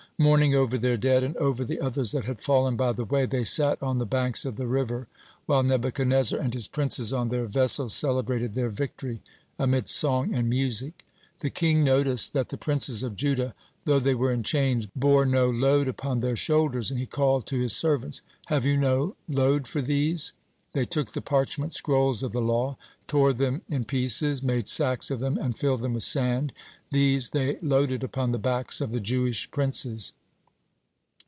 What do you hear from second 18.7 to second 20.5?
no load for these?"